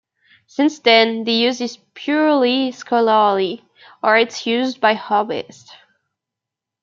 Since 0.47 0.79
then, 0.79 1.25
the 1.25 1.31
use 1.31 1.61
is 1.61 1.77
purely 1.93 2.71
scholarly, 2.71 3.63
or 4.01 4.17
it's 4.17 4.47
used 4.47 4.81
by 4.81 4.95
hobbyists. 4.95 5.69